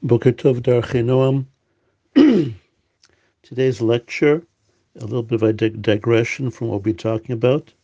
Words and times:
Boker 0.00 0.30
Tov. 0.30 1.44
Today's 3.42 3.80
lecture, 3.80 4.46
a 4.94 5.04
little 5.04 5.24
bit 5.24 5.34
of 5.34 5.42
a 5.42 5.52
dig- 5.52 5.82
digression 5.82 6.52
from 6.52 6.68
what 6.68 6.84
we're 6.84 6.94
talking 6.94 7.32
about. 7.32 7.74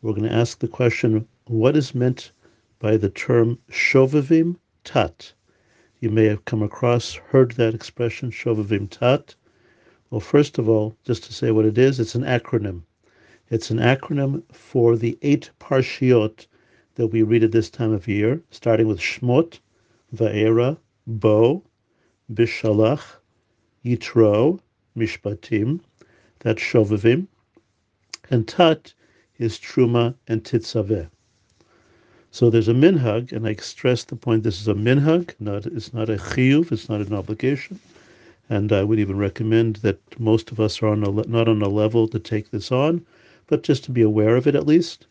We're 0.00 0.12
going 0.12 0.28
to 0.28 0.32
ask 0.32 0.60
the 0.60 0.68
question, 0.68 1.26
what 1.46 1.76
is 1.76 1.96
meant 1.96 2.30
by 2.78 2.96
the 2.96 3.10
term 3.10 3.58
Shovavim 3.72 4.54
Tat? 4.84 5.32
You 5.98 6.10
may 6.10 6.26
have 6.26 6.44
come 6.44 6.62
across, 6.62 7.14
heard 7.14 7.50
that 7.52 7.74
expression, 7.74 8.30
Shovavim 8.30 8.88
Tat. 8.88 9.34
Well, 10.10 10.20
first 10.20 10.58
of 10.58 10.68
all, 10.68 10.96
just 11.04 11.24
to 11.24 11.32
say 11.32 11.50
what 11.50 11.64
it 11.64 11.76
is, 11.76 11.98
it's 11.98 12.14
an 12.14 12.22
acronym. 12.22 12.82
It's 13.50 13.72
an 13.72 13.78
acronym 13.78 14.44
for 14.52 14.96
the 14.96 15.18
eight 15.22 15.50
parshiot 15.58 16.46
that 16.94 17.08
we 17.08 17.22
read 17.24 17.42
at 17.42 17.50
this 17.50 17.68
time 17.68 17.92
of 17.92 18.06
year, 18.06 18.40
starting 18.52 18.86
with 18.86 19.00
Shmot, 19.00 19.58
Va'era, 20.14 20.78
Bo, 21.10 21.62
Bishalach, 22.30 23.16
Yitro, 23.82 24.60
Mishpatim, 24.94 25.80
that's 26.40 26.60
Shovavim, 26.60 27.28
and 28.28 28.46
Tat 28.46 28.92
is 29.38 29.58
Truma 29.58 30.14
and 30.26 30.44
Titzaveh. 30.44 31.08
So 32.30 32.50
there's 32.50 32.68
a 32.68 32.74
minhag, 32.74 33.32
and 33.32 33.46
I 33.48 33.54
stress 33.54 34.04
the 34.04 34.16
point 34.16 34.42
this 34.42 34.60
is 34.60 34.68
a 34.68 34.74
minhag, 34.74 35.34
not 35.40 35.64
it's 35.64 35.94
not 35.94 36.10
a 36.10 36.16
chiyuv, 36.16 36.70
it's 36.72 36.90
not 36.90 37.00
an 37.00 37.14
obligation. 37.14 37.80
And 38.50 38.70
I 38.70 38.84
would 38.84 38.98
even 38.98 39.16
recommend 39.16 39.76
that 39.76 40.20
most 40.20 40.52
of 40.52 40.60
us 40.60 40.82
are 40.82 40.88
on 40.88 41.04
a, 41.04 41.10
not 41.10 41.48
on 41.48 41.62
a 41.62 41.68
level 41.68 42.06
to 42.08 42.18
take 42.18 42.50
this 42.50 42.70
on, 42.70 43.06
but 43.46 43.62
just 43.62 43.82
to 43.84 43.92
be 43.92 44.02
aware 44.02 44.36
of 44.36 44.46
it 44.46 44.54
at 44.54 44.66
least. 44.66 45.06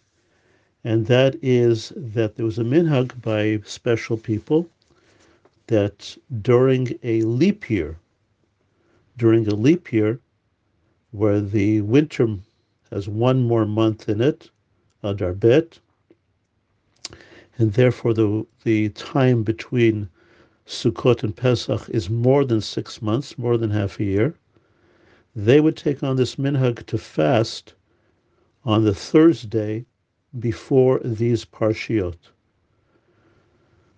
And 0.83 1.07
that 1.07 1.37
is 1.41 1.91
that 1.95 2.35
there 2.35 2.45
was 2.45 2.59
a 2.59 2.63
minhag 2.63 3.19
by 3.19 3.61
special 3.65 4.17
people 4.17 4.69
that 5.67 6.17
during 6.41 6.97
a 7.03 7.21
leap 7.23 7.69
year, 7.69 7.99
during 9.17 9.47
a 9.47 9.55
leap 9.55 9.91
year, 9.91 10.19
where 11.11 11.41
the 11.41 11.81
winter 11.81 12.37
has 12.91 13.07
one 13.09 13.43
more 13.43 13.65
month 13.65 14.07
in 14.07 14.21
it, 14.21 14.49
Adar 15.03 15.33
Bet, 15.33 15.79
and 17.57 17.73
therefore 17.73 18.13
the 18.13 18.45
the 18.63 18.89
time 18.89 19.43
between 19.43 20.09
Sukkot 20.65 21.23
and 21.23 21.35
Pesach 21.35 21.89
is 21.89 22.09
more 22.09 22.45
than 22.45 22.61
six 22.61 23.01
months, 23.01 23.37
more 23.37 23.57
than 23.57 23.71
half 23.71 23.99
a 23.99 24.03
year. 24.03 24.35
They 25.35 25.61
would 25.61 25.77
take 25.77 26.03
on 26.03 26.15
this 26.15 26.35
minhag 26.35 26.85
to 26.85 26.97
fast 26.97 27.73
on 28.63 28.83
the 28.83 28.95
Thursday 28.95 29.85
before 30.39 30.99
these 30.99 31.45
parshiot 31.45 32.31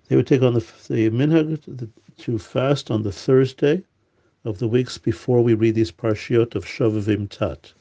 they 0.09 0.15
would 0.15 0.27
take 0.27 0.41
on 0.41 0.55
the, 0.55 0.65
the 0.87 1.09
minhag 1.11 1.87
to 2.17 2.39
fast 2.39 2.89
on 2.89 3.03
the 3.03 3.11
Thursday 3.11 3.83
of 4.43 4.57
the 4.57 4.67
weeks 4.67 4.97
before 4.97 5.41
we 5.43 5.53
read 5.53 5.75
these 5.75 5.91
parshiot 5.91 6.55
of 6.55 6.65
Shovavim 6.65 7.29
Tat. 7.29 7.71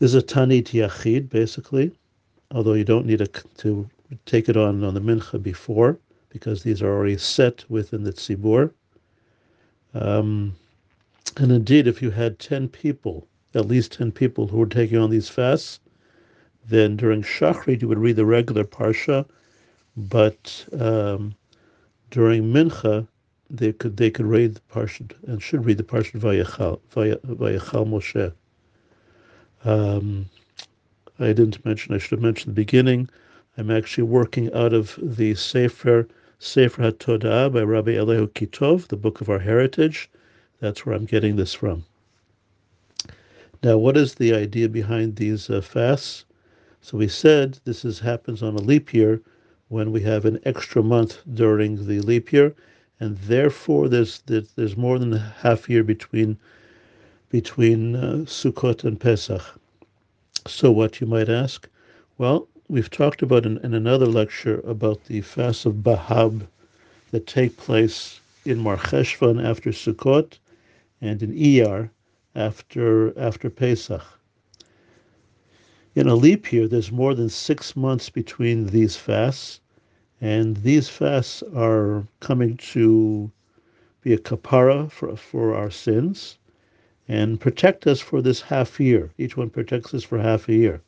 This 0.00 0.14
is 0.14 0.16
a 0.16 0.22
Tanit 0.22 0.72
Yachid, 0.72 1.28
basically, 1.28 1.92
although 2.50 2.72
you 2.72 2.82
don't 2.82 3.06
need 3.06 3.20
a, 3.20 3.28
to 3.28 3.88
take 4.26 4.48
it 4.48 4.56
on 4.56 4.82
on 4.82 4.94
the 4.94 5.00
mincha 5.00 5.40
before, 5.40 5.96
because 6.28 6.64
these 6.64 6.82
are 6.82 6.92
already 6.92 7.18
set 7.18 7.64
within 7.68 8.02
the 8.02 8.12
tzibur. 8.12 8.72
Um, 9.94 10.56
and 11.36 11.52
indeed, 11.52 11.86
if 11.86 12.02
you 12.02 12.10
had 12.10 12.40
10 12.40 12.68
people, 12.68 13.28
at 13.54 13.68
least 13.68 13.92
10 13.92 14.10
people 14.10 14.48
who 14.48 14.58
were 14.58 14.66
taking 14.66 14.98
on 14.98 15.10
these 15.10 15.28
fasts, 15.28 15.78
then 16.66 16.96
during 16.96 17.22
Shachrit 17.22 17.80
you 17.80 17.86
would 17.86 17.98
read 17.98 18.16
the 18.16 18.26
regular 18.26 18.64
parsha 18.64 19.24
but 19.98 20.64
um, 20.78 21.34
during 22.12 22.52
Mincha, 22.52 23.06
they 23.50 23.72
could 23.72 23.96
they 23.96 24.10
could 24.10 24.26
read 24.26 24.54
the 24.54 24.60
parsha 24.72 25.10
and 25.26 25.42
should 25.42 25.64
read 25.64 25.78
the 25.78 25.82
parsha 25.82 26.20
Vayachal 26.20 26.78
Vayachal 26.94 27.86
Moshe. 27.88 28.32
Um, 29.64 30.28
I 31.18 31.32
didn't 31.32 31.64
mention. 31.64 31.94
I 31.94 31.98
should 31.98 32.12
have 32.12 32.20
mentioned 32.20 32.52
the 32.52 32.60
beginning. 32.60 33.08
I'm 33.56 33.72
actually 33.72 34.04
working 34.04 34.52
out 34.54 34.72
of 34.72 34.96
the 35.02 35.34
Sefer 35.34 36.06
Sefer 36.38 36.92
HaTodah 36.92 37.52
by 37.52 37.62
Rabbi 37.62 37.94
Eliyahu 37.94 38.28
Kitov, 38.28 38.86
the 38.86 38.96
book 38.96 39.20
of 39.20 39.28
our 39.28 39.40
heritage. 39.40 40.08
That's 40.60 40.86
where 40.86 40.94
I'm 40.94 41.06
getting 41.06 41.34
this 41.34 41.54
from. 41.54 41.84
Now, 43.64 43.78
what 43.78 43.96
is 43.96 44.14
the 44.14 44.32
idea 44.32 44.68
behind 44.68 45.16
these 45.16 45.50
uh, 45.50 45.60
fasts? 45.60 46.24
So 46.80 46.96
we 46.96 47.08
said 47.08 47.58
this 47.64 47.84
is 47.84 47.98
happens 47.98 48.44
on 48.44 48.54
a 48.54 48.60
leap 48.60 48.94
year, 48.94 49.20
when 49.68 49.92
we 49.92 50.00
have 50.00 50.24
an 50.24 50.40
extra 50.44 50.82
month 50.82 51.20
during 51.34 51.86
the 51.86 52.00
leap 52.00 52.32
year, 52.32 52.54
and 53.00 53.16
therefore 53.18 53.88
there's 53.88 54.22
there's 54.26 54.76
more 54.76 54.98
than 54.98 55.12
a 55.12 55.34
half 55.40 55.68
year 55.68 55.84
between 55.84 56.38
between 57.30 57.94
uh, 57.94 58.24
Sukkot 58.24 58.84
and 58.84 58.98
Pesach. 58.98 59.42
So 60.46 60.70
what 60.70 61.00
you 61.00 61.06
might 61.06 61.28
ask? 61.28 61.68
Well, 62.16 62.48
we've 62.68 62.90
talked 62.90 63.22
about 63.22 63.44
in, 63.44 63.58
in 63.58 63.74
another 63.74 64.06
lecture 64.06 64.60
about 64.60 65.04
the 65.04 65.20
fast 65.20 65.66
of 65.66 65.74
Bahab 65.82 66.46
that 67.10 67.26
take 67.26 67.56
place 67.56 68.20
in 68.44 68.58
Mar 68.58 68.78
Cheshvan 68.78 69.44
after 69.44 69.70
Sukkot 69.70 70.38
and 71.00 71.22
in 71.22 71.32
Iyar 71.32 71.90
after 72.34 73.18
after 73.18 73.50
Pesach. 73.50 74.17
In 75.94 76.06
a 76.06 76.14
leap 76.14 76.52
year, 76.52 76.68
there's 76.68 76.92
more 76.92 77.14
than 77.14 77.28
six 77.30 77.74
months 77.74 78.10
between 78.10 78.66
these 78.66 78.96
fasts, 78.96 79.60
and 80.20 80.58
these 80.58 80.88
fasts 80.88 81.42
are 81.54 82.06
coming 82.20 82.56
to 82.58 83.30
be 84.02 84.12
a 84.12 84.18
kapara 84.18 84.90
for, 84.90 85.16
for 85.16 85.54
our 85.54 85.70
sins 85.70 86.38
and 87.08 87.40
protect 87.40 87.86
us 87.86 88.00
for 88.00 88.20
this 88.20 88.42
half 88.42 88.78
year. 88.78 89.10
Each 89.16 89.36
one 89.36 89.48
protects 89.48 89.94
us 89.94 90.04
for 90.04 90.18
half 90.18 90.48
a 90.48 90.54
year. 90.54 90.82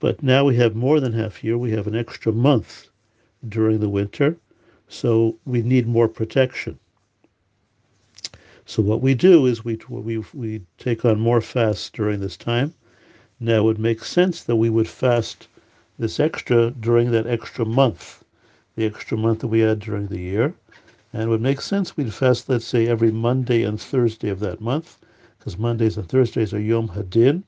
But 0.00 0.22
now 0.22 0.44
we 0.44 0.56
have 0.56 0.76
more 0.76 1.00
than 1.00 1.14
half 1.14 1.42
a 1.42 1.46
year. 1.46 1.56
We 1.56 1.70
have 1.70 1.86
an 1.86 1.94
extra 1.96 2.30
month 2.30 2.88
during 3.48 3.80
the 3.80 3.88
winter, 3.88 4.36
so 4.86 5.38
we 5.46 5.62
need 5.62 5.86
more 5.86 6.08
protection. 6.08 6.78
So 8.66 8.82
what 8.82 9.00
we 9.00 9.14
do 9.14 9.46
is 9.46 9.64
we 9.64 9.78
we 9.88 10.18
we 10.34 10.62
take 10.76 11.04
on 11.04 11.18
more 11.18 11.40
fasts 11.40 11.88
during 11.88 12.20
this 12.20 12.36
time, 12.36 12.74
now, 13.44 13.58
it 13.58 13.62
would 13.64 13.78
make 13.80 14.04
sense 14.04 14.44
that 14.44 14.54
we 14.54 14.70
would 14.70 14.88
fast 14.88 15.48
this 15.98 16.20
extra 16.20 16.70
during 16.70 17.10
that 17.10 17.26
extra 17.26 17.64
month, 17.64 18.22
the 18.76 18.84
extra 18.84 19.18
month 19.18 19.40
that 19.40 19.48
we 19.48 19.58
had 19.58 19.80
during 19.80 20.06
the 20.06 20.20
year. 20.20 20.54
And 21.12 21.22
it 21.22 21.28
would 21.28 21.40
make 21.40 21.60
sense 21.60 21.96
we'd 21.96 22.14
fast, 22.14 22.48
let's 22.48 22.64
say, 22.64 22.86
every 22.86 23.10
Monday 23.10 23.64
and 23.64 23.80
Thursday 23.80 24.28
of 24.28 24.38
that 24.40 24.60
month, 24.60 24.96
because 25.36 25.58
Mondays 25.58 25.96
and 25.96 26.08
Thursdays 26.08 26.54
are 26.54 26.60
Yom 26.60 26.90
Hadin. 26.90 27.42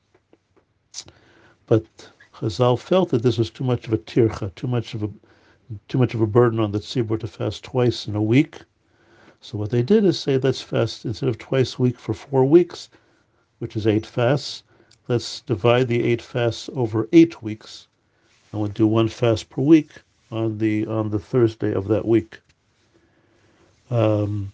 But 1.65 1.85
Chazal 2.33 2.77
felt 2.77 3.11
that 3.11 3.23
this 3.23 3.37
was 3.37 3.49
too 3.49 3.63
much 3.63 3.87
of 3.87 3.93
a 3.93 3.97
tircha, 3.97 4.53
too 4.53 4.67
much 4.67 4.95
of 4.95 5.03
a 5.03 5.09
too 5.87 5.97
much 5.97 6.13
of 6.13 6.19
a 6.19 6.27
burden 6.27 6.59
on 6.59 6.73
the 6.73 6.79
tzibur 6.79 7.17
to 7.21 7.27
fast 7.27 7.63
twice 7.63 8.05
in 8.05 8.17
a 8.17 8.21
week. 8.21 8.59
So 9.39 9.57
what 9.57 9.69
they 9.69 9.81
did 9.81 10.03
is 10.03 10.19
say, 10.19 10.37
let's 10.37 10.61
fast 10.61 11.05
instead 11.05 11.29
of 11.29 11.37
twice 11.37 11.79
a 11.79 11.81
week 11.81 11.97
for 11.97 12.13
four 12.13 12.43
weeks, 12.43 12.89
which 13.59 13.77
is 13.77 13.87
eight 13.87 14.05
fasts 14.05 14.63
let's 15.07 15.41
divide 15.41 15.87
the 15.87 16.03
eight 16.03 16.21
fasts 16.21 16.69
over 16.73 17.07
eight 17.11 17.41
weeks, 17.41 17.87
and 18.51 18.61
we'll 18.61 18.71
do 18.71 18.87
one 18.87 19.07
fast 19.07 19.49
per 19.49 19.61
week 19.61 19.91
on 20.31 20.57
the 20.57 20.85
on 20.87 21.09
the 21.09 21.19
Thursday 21.19 21.73
of 21.73 21.87
that 21.87 22.05
week. 22.05 22.39
Um, 23.91 24.51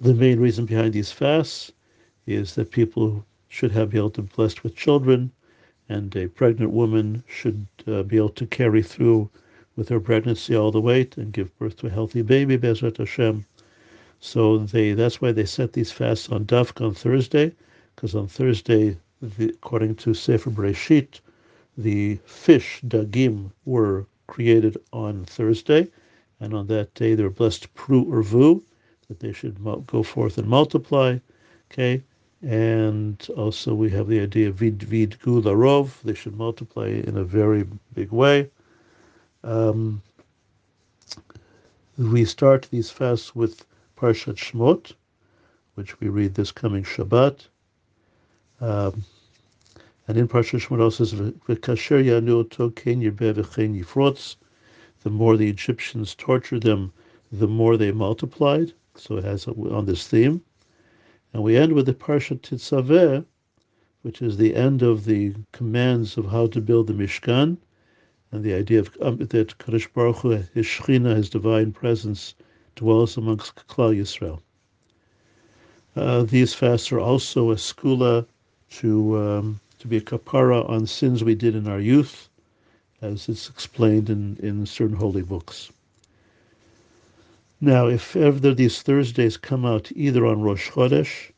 the 0.00 0.14
main 0.14 0.40
reason 0.40 0.64
behind 0.64 0.94
these 0.94 1.12
fasts 1.12 1.72
is 2.26 2.54
that 2.54 2.70
people 2.70 3.24
should 3.48 3.70
have 3.72 3.90
be 3.90 3.98
able 3.98 4.10
to 4.10 4.22
be 4.22 4.32
blessed 4.34 4.62
with 4.62 4.74
children, 4.74 5.30
and 5.88 6.14
a 6.16 6.28
pregnant 6.28 6.72
woman 6.72 7.22
should 7.28 7.66
uh, 7.86 8.02
be 8.02 8.16
able 8.16 8.30
to 8.30 8.46
carry 8.46 8.82
through 8.82 9.30
with 9.76 9.88
her 9.88 10.00
pregnancy 10.00 10.56
all 10.56 10.72
the 10.72 10.80
way 10.80 11.06
and 11.16 11.32
give 11.32 11.56
birth 11.58 11.76
to 11.76 11.86
a 11.86 11.90
healthy 11.90 12.22
baby, 12.22 12.56
Bezrat 12.56 12.96
Hashem. 12.96 13.44
So 14.20 14.58
they 14.58 14.94
that's 14.94 15.20
why 15.20 15.32
they 15.32 15.44
set 15.44 15.74
these 15.74 15.92
fasts 15.92 16.30
on 16.30 16.46
Davka 16.46 16.86
on 16.86 16.94
Thursday, 16.94 17.52
because 17.94 18.14
on 18.14 18.26
Thursday 18.26 18.96
the, 19.36 19.50
according 19.50 19.96
to 19.96 20.14
Sefer 20.14 20.50
Breshit, 20.50 21.20
the 21.76 22.18
fish, 22.24 22.80
dagim, 22.86 23.50
were 23.64 24.06
created 24.26 24.76
on 24.92 25.24
Thursday, 25.24 25.88
and 26.40 26.54
on 26.54 26.66
that 26.68 26.92
day 26.94 27.14
they're 27.14 27.30
blessed 27.30 27.72
pru 27.74 28.06
urvu, 28.06 28.62
that 29.08 29.20
they 29.20 29.32
should 29.32 29.62
go 29.86 30.02
forth 30.02 30.38
and 30.38 30.48
multiply. 30.48 31.18
Okay, 31.70 32.02
and 32.42 33.28
also 33.36 33.74
we 33.74 33.90
have 33.90 34.08
the 34.08 34.20
idea 34.20 34.48
of 34.48 34.56
vid 34.56 34.82
vid 34.82 35.18
gularov, 35.22 36.00
they 36.02 36.14
should 36.14 36.36
multiply 36.36 36.88
in 36.88 37.16
a 37.16 37.24
very 37.24 37.66
big 37.94 38.10
way. 38.12 38.50
Um, 39.42 40.02
we 41.98 42.24
start 42.24 42.68
these 42.70 42.90
fasts 42.90 43.34
with 43.34 43.64
Parshat 43.96 44.36
Shmot, 44.36 44.92
which 45.74 45.98
we 46.00 46.08
read 46.08 46.34
this 46.34 46.52
coming 46.52 46.84
Shabbat. 46.84 47.46
Um, 48.60 49.04
and 50.08 50.16
in 50.16 50.28
Parsha 50.28 50.60
Shemot 50.60 50.92
says, 50.92 51.12
"V'kasher 51.14 52.00
yanu 52.00 52.48
ken 52.76 53.02
yifrotz." 53.02 54.36
The 55.02 55.10
more 55.10 55.36
the 55.36 55.48
Egyptians 55.48 56.14
tortured 56.14 56.62
them, 56.62 56.92
the 57.32 57.48
more 57.48 57.76
they 57.76 57.90
multiplied. 57.90 58.72
So 58.94 59.16
it 59.16 59.24
has 59.24 59.48
on 59.48 59.86
this 59.86 60.06
theme. 60.06 60.42
And 61.32 61.42
we 61.42 61.56
end 61.56 61.72
with 61.72 61.86
the 61.86 61.92
Parsha 61.94 62.40
Tetzaveh, 62.40 63.24
which 64.02 64.22
is 64.22 64.36
the 64.36 64.54
end 64.54 64.82
of 64.82 65.06
the 65.06 65.34
commands 65.50 66.16
of 66.16 66.26
how 66.26 66.46
to 66.46 66.60
build 66.60 66.86
the 66.86 66.94
Mishkan, 66.94 67.56
and 68.30 68.44
the 68.44 68.54
idea 68.54 68.78
of 68.78 68.96
um, 69.00 69.16
that 69.18 69.58
Kadosh 69.58 69.92
Baruch 69.92 70.18
Hu, 70.18 70.30
his 70.30 70.66
Shechina, 70.66 71.16
his 71.16 71.28
divine 71.28 71.72
presence, 71.72 72.36
dwells 72.76 73.16
amongst 73.16 73.56
Klal 73.66 73.96
Yisrael. 73.96 74.40
Uh, 75.96 76.22
these 76.22 76.54
fasts 76.54 76.92
are 76.92 77.00
also 77.00 77.50
a 77.50 77.56
segula 77.56 78.24
to 78.70 79.18
um, 79.18 79.60
to 79.86 79.90
be 79.90 79.96
a 79.98 80.00
kapara 80.00 80.68
on 80.68 80.84
sins 80.84 81.22
we 81.22 81.36
did 81.36 81.54
in 81.54 81.68
our 81.68 81.78
youth, 81.78 82.28
as 83.00 83.28
it's 83.28 83.48
explained 83.48 84.10
in, 84.10 84.36
in 84.42 84.66
certain 84.66 84.96
holy 84.96 85.22
books. 85.22 85.70
Now, 87.60 87.86
if 87.86 88.16
ever 88.16 88.52
these 88.52 88.82
Thursdays 88.82 89.36
come 89.36 89.64
out 89.64 89.92
either 89.94 90.26
on 90.26 90.42
Rosh 90.42 90.70
Chodesh 90.70 91.30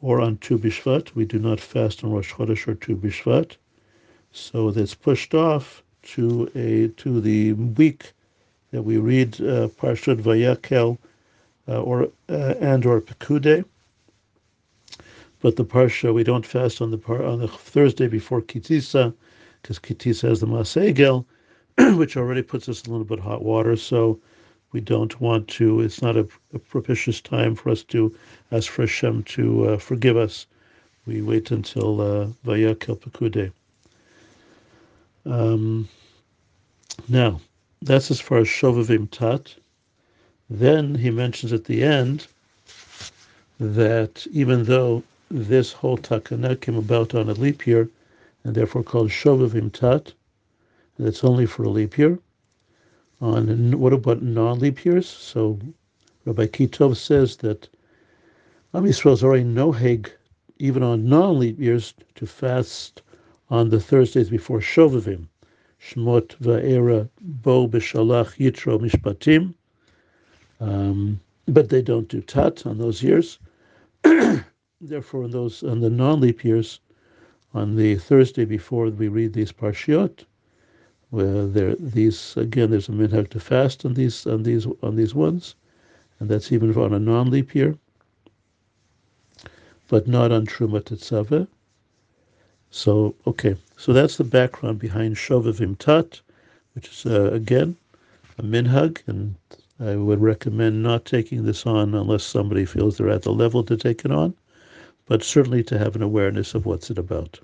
or 0.00 0.20
on 0.20 0.38
Tu 0.38 0.58
Bishvat, 0.58 1.14
we 1.14 1.24
do 1.24 1.38
not 1.38 1.60
fast 1.60 2.02
on 2.02 2.10
Rosh 2.10 2.32
Chodesh 2.32 2.66
or 2.66 2.74
Tu 2.74 2.96
Bishvat, 2.96 3.56
so 4.32 4.72
that's 4.72 4.94
pushed 4.94 5.32
off 5.32 5.84
to 6.14 6.50
a 6.56 6.88
to 7.00 7.20
the 7.20 7.52
week 7.52 8.12
that 8.72 8.82
we 8.82 8.96
read 8.98 9.40
uh, 9.40 9.68
Parshat 9.68 10.20
Vayakel 10.20 10.98
uh, 11.68 11.80
or 11.80 12.08
uh, 12.28 12.54
and 12.60 12.84
or 12.84 13.00
Pekude. 13.00 13.64
But 15.44 15.56
the 15.56 15.64
parsha 15.66 16.14
we 16.14 16.24
don't 16.24 16.46
fast 16.46 16.80
on 16.80 16.90
the 16.90 16.96
par, 16.96 17.22
on 17.22 17.40
the 17.40 17.48
Thursday 17.48 18.08
before 18.08 18.40
Ki 18.40 18.60
Tisa, 18.60 19.12
because 19.60 19.78
Ki 19.78 19.92
Tisa 19.92 20.30
has 20.30 20.40
the 20.40 20.46
Masegel, 20.46 21.26
which 21.98 22.16
already 22.16 22.40
puts 22.40 22.66
us 22.66 22.80
in 22.82 22.88
a 22.88 22.92
little 22.92 23.04
bit 23.04 23.22
hot 23.22 23.42
water. 23.44 23.76
So 23.76 24.18
we 24.72 24.80
don't 24.80 25.20
want 25.20 25.46
to. 25.48 25.82
It's 25.82 26.00
not 26.00 26.16
a, 26.16 26.26
a 26.54 26.58
propitious 26.58 27.20
time 27.20 27.54
for 27.54 27.68
us 27.68 27.82
to 27.84 28.16
ask 28.52 28.70
for 28.70 28.84
Hashem 28.84 29.24
to 29.24 29.68
uh, 29.68 29.76
forgive 29.76 30.16
us. 30.16 30.46
We 31.04 31.20
wait 31.20 31.50
until 31.50 32.00
uh, 32.00 32.28
Vayakel 32.46 32.98
Pekude. 32.98 33.52
Um, 35.26 35.90
now, 37.06 37.38
that's 37.82 38.10
as 38.10 38.18
far 38.18 38.38
as 38.38 38.48
Shovavim 38.48 39.10
Tat. 39.10 39.54
Then 40.48 40.94
he 40.94 41.10
mentions 41.10 41.52
at 41.52 41.66
the 41.66 41.84
end 41.84 42.28
that 43.60 44.26
even 44.32 44.64
though 44.64 45.02
this 45.30 45.72
whole 45.72 45.96
takana 45.96 46.60
came 46.60 46.76
about 46.76 47.14
on 47.14 47.28
a 47.28 47.32
leap 47.32 47.66
year, 47.66 47.88
and 48.44 48.54
therefore 48.54 48.82
called 48.82 49.08
Shovavim 49.08 49.72
Tat, 49.72 50.12
That's 50.98 51.24
only 51.24 51.46
for 51.46 51.62
a 51.64 51.70
leap 51.70 51.96
year. 51.96 52.18
On 53.20 53.78
what 53.78 53.92
about 53.92 54.22
non-leap 54.22 54.84
years? 54.84 55.08
So 55.08 55.58
Rabbi 56.26 56.46
Kitov 56.46 56.96
says 56.96 57.36
that 57.38 57.68
Am 58.74 58.84
Yisrael 58.84 59.12
is 59.14 59.24
already 59.24 59.44
noheg, 59.44 60.10
even 60.58 60.82
on 60.82 61.08
non-leap 61.08 61.58
years, 61.58 61.94
to 62.16 62.26
fast 62.26 63.02
on 63.48 63.70
the 63.70 63.80
Thursdays 63.80 64.28
before 64.28 64.60
Shovavim. 64.60 65.28
Shmot 65.80 66.36
Va'era 66.38 67.08
Bo 67.20 67.68
B'Shalach 67.68 68.36
Yitro 68.38 68.78
Mishpatim. 68.80 69.54
Um, 70.60 71.20
but 71.46 71.68
they 71.68 71.82
don't 71.82 72.08
do 72.08 72.20
Tat 72.20 72.66
on 72.66 72.78
those 72.78 73.02
years. 73.02 73.38
Therefore, 74.80 75.28
those 75.28 75.62
on 75.62 75.78
the 75.80 75.88
non-leap 75.88 76.44
years, 76.44 76.80
on 77.54 77.76
the 77.76 77.94
Thursday 77.94 78.44
before 78.44 78.90
we 78.90 79.06
read 79.06 79.32
these 79.32 79.52
parshiot, 79.52 80.24
where 81.10 81.46
there 81.46 81.76
these 81.76 82.36
again 82.36 82.70
there's 82.70 82.88
a 82.88 82.92
minhag 82.92 83.28
to 83.30 83.38
fast 83.38 83.86
on 83.86 83.94
these 83.94 84.26
on 84.26 84.42
these 84.42 84.66
on 84.82 84.96
these 84.96 85.14
ones, 85.14 85.54
and 86.18 86.28
that's 86.28 86.50
even 86.50 86.76
on 86.76 86.92
a 86.92 86.98
non-leap 86.98 87.54
year, 87.54 87.78
but 89.86 90.08
not 90.08 90.32
on 90.32 90.44
Truma 90.44 90.82
Tetzaveh. 90.82 91.46
So, 92.70 93.14
okay, 93.28 93.56
so 93.76 93.92
that's 93.92 94.16
the 94.16 94.24
background 94.24 94.80
behind 94.80 95.14
Shovavim 95.14 95.78
Tat, 95.78 96.20
which 96.74 96.88
is, 96.88 97.06
uh, 97.06 97.30
again, 97.32 97.76
a 98.38 98.42
minhag, 98.42 99.02
and 99.06 99.36
I 99.78 99.94
would 99.94 100.20
recommend 100.20 100.82
not 100.82 101.04
taking 101.04 101.44
this 101.44 101.64
on 101.64 101.94
unless 101.94 102.24
somebody 102.24 102.64
feels 102.64 102.98
they're 102.98 103.08
at 103.08 103.22
the 103.22 103.32
level 103.32 103.62
to 103.62 103.76
take 103.76 104.04
it 104.04 104.10
on, 104.10 104.34
but 105.06 105.22
certainly 105.22 105.62
to 105.62 105.78
have 105.78 105.96
an 105.96 106.02
awareness 106.02 106.54
of 106.54 106.66
what's 106.66 106.90
it 106.90 106.98
about. 106.98 107.40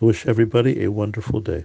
I 0.00 0.04
wish 0.04 0.26
everybody 0.26 0.82
a 0.84 0.90
wonderful 0.90 1.40
day. 1.40 1.64